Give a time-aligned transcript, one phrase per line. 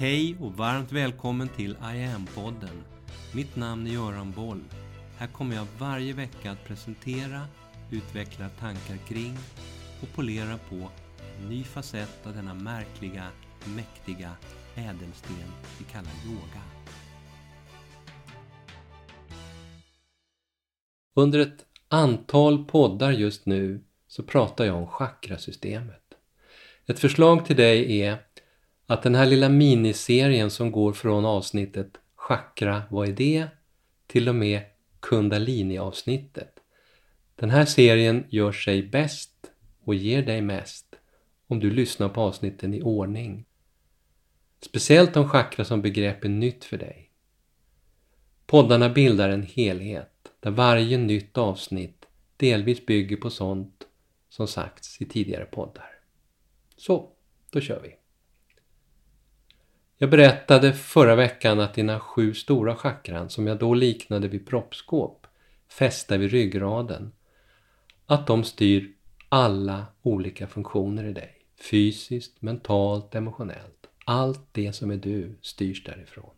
[0.00, 2.82] Hej och varmt välkommen till I am-podden.
[3.34, 4.60] Mitt namn är Göran Boll.
[5.18, 7.46] Här kommer jag varje vecka att presentera,
[7.90, 9.36] utveckla tankar kring
[10.02, 10.90] och polera på
[11.38, 13.26] en ny facett av denna märkliga,
[13.76, 14.32] mäktiga
[14.74, 16.62] ädelsten vi kallar yoga.
[21.16, 26.02] Under ett antal poddar just nu så pratar jag om chakrasystemet.
[26.86, 28.18] Ett förslag till dig är
[28.90, 33.46] att den här lilla miniserien som går från avsnittet Chakra, vad är det?
[34.06, 34.62] till och med
[35.00, 36.60] Kundalini-avsnittet.
[37.36, 39.50] Den här serien gör sig bäst
[39.84, 40.96] och ger dig mest
[41.46, 43.44] om du lyssnar på avsnitten i ordning.
[44.60, 47.10] Speciellt om chakra som begrepp är nytt för dig.
[48.46, 53.86] Poddarna bildar en helhet där varje nytt avsnitt delvis bygger på sånt
[54.28, 55.90] som sagts i tidigare poddar.
[56.76, 57.08] Så,
[57.50, 57.99] då kör vi!
[60.02, 65.26] Jag berättade förra veckan att dina sju stora chakran, som jag då liknade vid proppskåp,
[65.68, 67.12] fästa vid ryggraden,
[68.06, 68.92] att de styr
[69.28, 71.34] alla olika funktioner i dig.
[71.70, 73.86] Fysiskt, mentalt, emotionellt.
[74.04, 76.34] Allt det som är du styrs därifrån.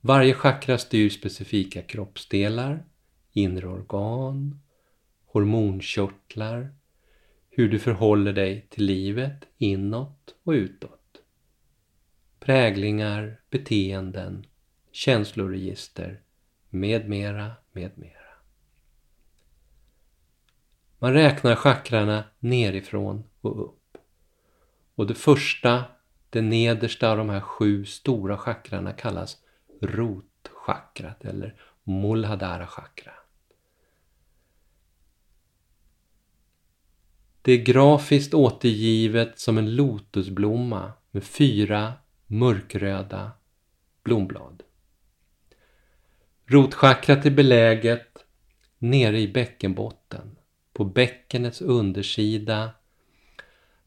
[0.00, 2.84] Varje chakra styr specifika kroppsdelar,
[3.32, 4.60] inre organ,
[5.26, 6.74] hormonkörtlar,
[7.50, 11.03] hur du förhåller dig till livet inåt och utåt
[12.44, 14.46] präglingar, beteenden,
[14.92, 16.20] känsloregister
[16.70, 18.10] med mera, med mera.
[20.98, 23.98] Man räknar chakrarna nerifrån och upp.
[24.94, 25.84] Och det första,
[26.30, 29.38] det nedersta av de här sju stora chakrarna kallas
[29.80, 33.12] rotchakrat eller Muladhara chakra.
[37.42, 41.92] Det är grafiskt återgivet som en lotusblomma med fyra
[42.26, 43.32] mörkröda
[44.02, 44.62] blomblad.
[46.46, 48.24] Rotchakrat är beläget
[48.78, 50.36] nere i bäckenbotten,
[50.72, 52.70] på bäckenets undersida,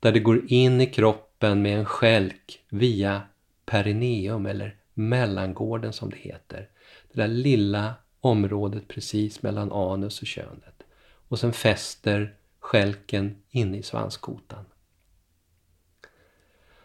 [0.00, 3.22] där det går in i kroppen med en skälk via
[3.64, 6.68] perineum eller mellangården som det heter.
[7.12, 10.82] Det där lilla området precis mellan anus och könet.
[11.28, 14.64] Och sen fäster skälken inne i svanskotan.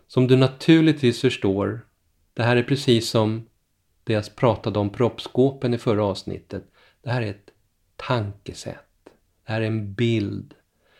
[0.09, 1.87] Som du naturligtvis förstår,
[2.33, 3.47] det här är precis som
[4.03, 6.63] det jag pratade om proppskåpen i förra avsnittet.
[7.01, 7.49] Det här är ett
[7.95, 9.09] tankesätt.
[9.45, 10.53] Det här är en bild.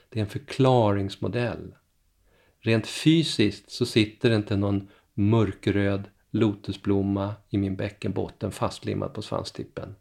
[0.09, 1.75] Det är en förklaringsmodell.
[2.59, 9.90] Rent fysiskt så sitter det inte någon mörkröd lotusblomma i min bäckenbotten fastlimmad på svanstippen.
[9.90, 9.96] I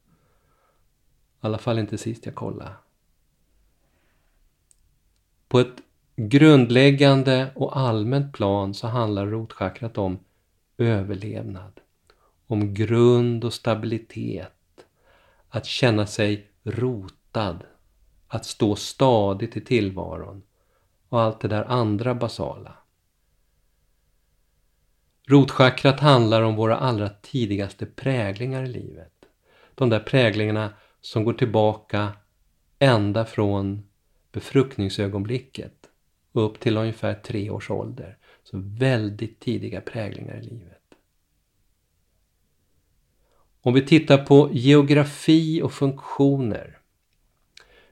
[1.40, 2.72] alla fall inte sist jag kollade.
[5.48, 5.82] På ett
[6.20, 10.18] grundläggande och allmänt plan så handlar rotchakrat om
[10.78, 11.80] överlevnad,
[12.46, 14.86] om grund och stabilitet,
[15.48, 17.64] att känna sig rotad,
[18.28, 20.42] att stå stadigt i tillvaron
[21.08, 22.74] och allt det där andra basala.
[25.28, 29.12] Rotchakrat handlar om våra allra tidigaste präglingar i livet.
[29.74, 32.12] De där präglingarna som går tillbaka
[32.78, 33.88] ända från
[34.32, 35.77] befruktningsögonblicket
[36.40, 38.18] upp till ungefär tre års ålder.
[38.42, 40.82] Så väldigt tidiga präglingar i livet.
[43.60, 46.78] Om vi tittar på geografi och funktioner.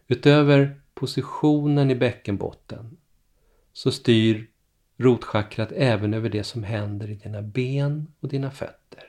[0.07, 2.97] Utöver positionen i bäckenbotten
[3.73, 4.51] så styr
[4.97, 9.05] rotchakrat även över det som händer i dina ben och dina fötter.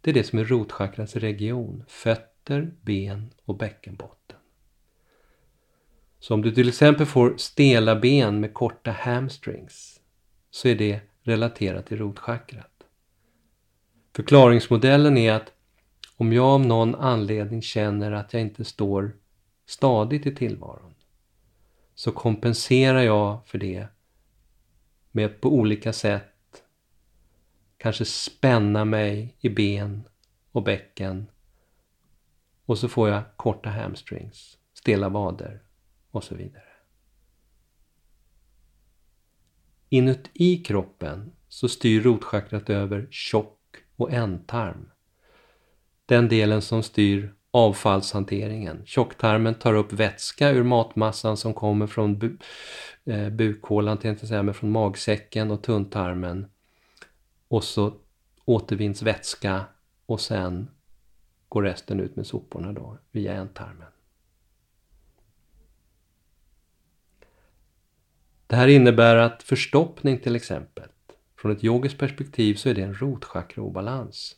[0.00, 1.84] Det är det som är rotchakrats region.
[1.88, 4.27] Fötter, ben och bäckenbotten.
[6.20, 10.00] Så om du till exempel får stela ben med korta hamstrings
[10.50, 12.84] så är det relaterat till rotchakrat.
[14.16, 15.52] Förklaringsmodellen är att
[16.16, 19.16] om jag av någon anledning känner att jag inte står
[19.66, 20.94] stadigt i tillvaron
[21.94, 23.86] så kompenserar jag för det
[25.10, 26.62] med att på olika sätt
[27.76, 30.08] kanske spänna mig i ben
[30.52, 31.26] och bäcken
[32.64, 35.62] och så får jag korta hamstrings, stela vader
[36.18, 36.62] och så vidare.
[39.88, 44.90] Inuti kroppen så styr rotchakrat över tjock och ändtarm.
[46.06, 48.82] Den delen som styr avfallshanteringen.
[48.86, 52.38] Tjocktarmen tar upp vätska ur matmassan som kommer från bu
[53.04, 56.46] eh, bukhålan, tänkte säga, men från magsäcken och tunntarmen.
[57.48, 57.94] Och så
[58.44, 59.64] återvinns vätska
[60.06, 60.70] och sen
[61.48, 63.88] går resten ut med soporna då via ändtarmen.
[68.48, 70.88] Det här innebär att förstoppning till exempel
[71.36, 74.36] Från ett yogiskt perspektiv så är det en rotchakraobalans.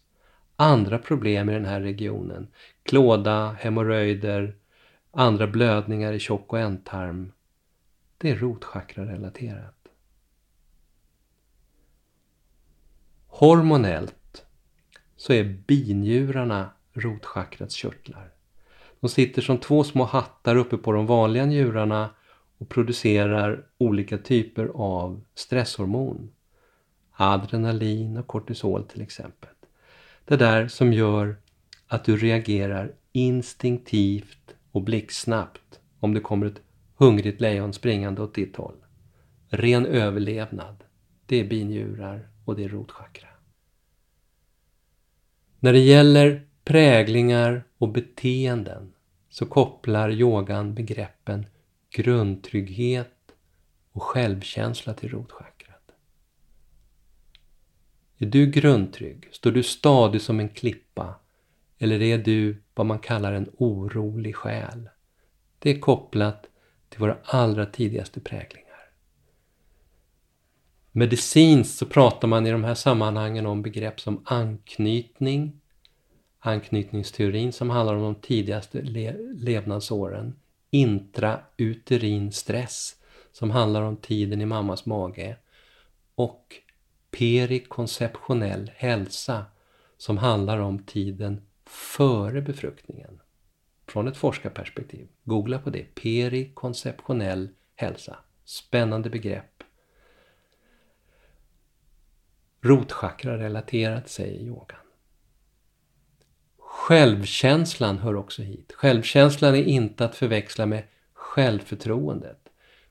[0.56, 2.48] Andra problem i den här regionen,
[2.82, 4.56] klåda, hemorrojder,
[5.10, 7.32] andra blödningar i tjock och ändtarm,
[8.18, 9.88] det är rotchakra-relaterat.
[13.26, 14.44] Hormonellt
[15.16, 18.32] så är binjurarna rotchakrats körtlar.
[19.00, 22.10] De sitter som två små hattar uppe på de vanliga njurarna
[22.60, 26.30] och producerar olika typer av stresshormon.
[27.12, 29.50] Adrenalin och kortisol till exempel.
[30.24, 31.36] Det där som gör
[31.86, 36.62] att du reagerar instinktivt och blixtsnabbt om det kommer ett
[36.96, 38.76] hungrigt lejon springande åt ditt håll.
[39.48, 40.84] Ren överlevnad,
[41.26, 43.28] det är binjurar och det är rotchakra.
[45.58, 48.92] När det gäller präglingar och beteenden
[49.28, 51.46] så kopplar yogan begreppen
[51.90, 53.32] grundtrygghet
[53.92, 55.92] och självkänsla till rotchakrat.
[58.18, 59.28] Är du grundtrygg?
[59.32, 61.14] Står du stadig som en klippa?
[61.78, 64.88] Eller är du vad man kallar en orolig själ?
[65.58, 66.46] Det är kopplat
[66.88, 68.90] till våra allra tidigaste präglingar.
[70.92, 75.60] Medicinskt så pratar man i de här sammanhangen om begrepp som anknytning,
[76.38, 80.39] anknytningsteorin som handlar om de tidigaste le levnadsåren,
[80.70, 82.96] intrauterin stress
[83.32, 85.36] som handlar om tiden i mammas mage
[86.14, 86.54] och
[87.10, 89.44] perikonceptionell hälsa
[89.96, 93.20] som handlar om tiden före befruktningen.
[93.86, 95.08] Från ett forskarperspektiv.
[95.24, 95.94] Googla på det.
[95.94, 98.18] Perikonceptionell hälsa.
[98.44, 99.62] Spännande begrepp.
[102.60, 104.89] Rotchakra relaterat säger yogan.
[106.72, 108.72] Självkänslan hör också hit.
[108.76, 110.82] Självkänslan är inte att förväxla med
[111.12, 112.38] självförtroendet.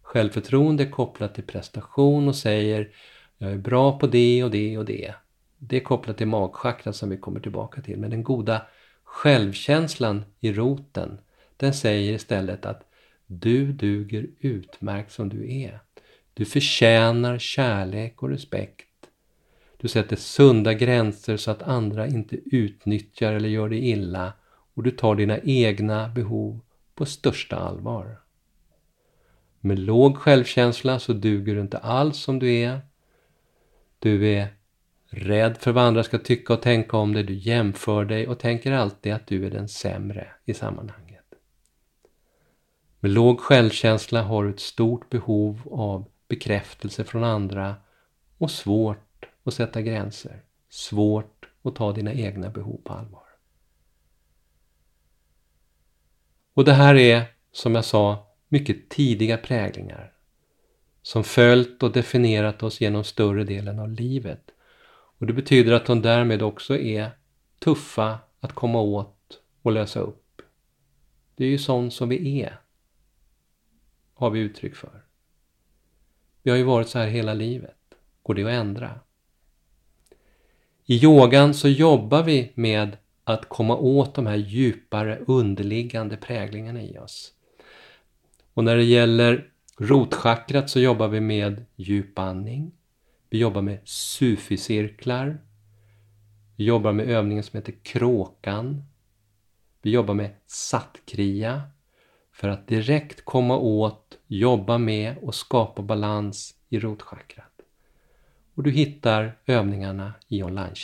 [0.02, 2.90] Självförtroende är kopplat till prestation och säger
[3.38, 5.14] jag är bra på det och det och det.
[5.58, 7.98] Det är kopplat till magchakran som vi kommer tillbaka till.
[7.98, 8.62] Men den goda
[9.04, 11.20] självkänslan i roten,
[11.58, 12.82] den säger istället att
[13.28, 15.80] du duger utmärkt som du är.
[16.34, 18.89] Du förtjänar kärlek och respekt
[19.82, 24.34] du sätter sunda gränser så att andra inte utnyttjar eller gör dig illa
[24.74, 26.60] och du tar dina egna behov
[26.96, 28.20] på största allvar.
[29.60, 32.82] Med låg självkänsla så duger du inte alls som du är.
[34.00, 34.48] Du är
[35.10, 37.24] rädd för vad andra ska tycka och tänka om dig.
[37.24, 41.26] Du jämför dig och tänker alltid att du är den sämre i sammanhanget.
[43.00, 47.76] Med låg självkänsla har du ett stort behov av bekräftelse från andra
[48.38, 49.09] och svårt
[49.50, 50.44] att sätta gränser.
[50.70, 53.24] Svårt att ta dina egna behov på allvar.
[56.54, 60.14] Och det här är, som jag sa, mycket tidiga präglingar
[61.02, 64.52] som följt och definierat oss genom större delen av livet.
[65.18, 67.12] Och det betyder att de därmed också är
[67.60, 70.42] tuffa att komma åt och lösa upp.
[71.36, 72.62] Det är ju sånt som vi är,
[74.14, 75.06] har vi uttryck för.
[76.44, 77.78] Vi har ju varit så här hela livet.
[78.24, 79.00] Går det att ändra?
[80.92, 86.98] I yogan så jobbar vi med att komma åt de här djupare underliggande präglingarna i
[86.98, 87.34] oss.
[88.54, 92.72] Och när det gäller rotchakrat så jobbar vi med djupandning.
[93.30, 95.42] Vi jobbar med suficirklar.
[96.56, 98.84] Vi jobbar med övningen som heter kråkan.
[99.82, 101.62] Vi jobbar med sattkria
[102.34, 107.49] för att direkt komma åt, jobba med och skapa balans i rotchakrat
[108.60, 110.76] och du hittar övningarna i online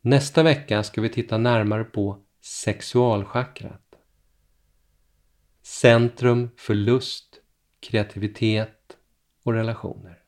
[0.00, 3.94] Nästa vecka ska vi titta närmare på sexualchakrat.
[5.62, 7.40] Centrum för lust,
[7.80, 8.96] kreativitet
[9.42, 10.22] och relationer.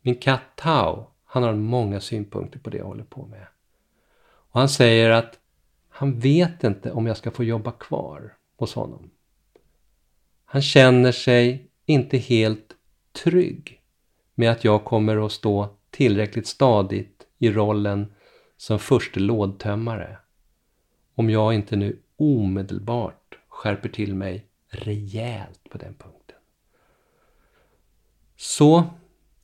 [0.00, 3.46] Min katt Tao, han har många synpunkter på det jag håller på med.
[4.22, 5.38] Och han säger att
[5.88, 9.10] han vet inte om jag ska få jobba kvar hos honom.
[10.44, 12.76] Han känner sig inte helt
[13.24, 13.80] trygg
[14.34, 18.12] med att jag kommer att stå tillräckligt stadigt i rollen
[18.56, 20.18] som förste lådtömmare
[21.14, 26.36] om jag inte nu omedelbart skärper till mig rejält på den punkten.
[28.36, 28.84] Så,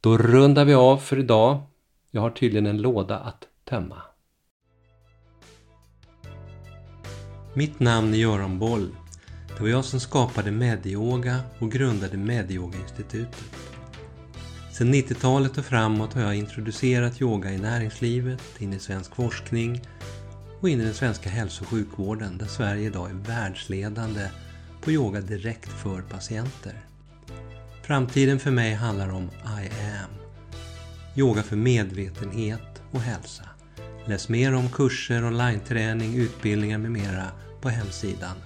[0.00, 1.62] då rundar vi av för idag.
[2.10, 4.02] Jag har tydligen en låda att tömma.
[7.54, 8.88] Mitt namn är Göran Boll
[9.56, 13.44] det var jag som skapade Medyoga och grundade Medyoga-institutet.
[14.72, 19.82] Sedan 90-talet och framåt har jag introducerat yoga i näringslivet, in i svensk forskning
[20.60, 24.28] och in i den svenska hälso och sjukvården där Sverige idag är världsledande
[24.80, 26.80] på yoga direkt för patienter.
[27.82, 30.10] Framtiden för mig handlar om I am.
[31.16, 33.44] Yoga för medvetenhet och hälsa.
[34.06, 37.26] Läs mer om kurser, online-träning, utbildningar med mera
[37.60, 38.45] på hemsidan